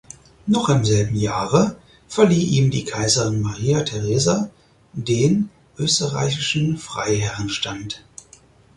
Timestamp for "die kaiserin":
2.71-3.39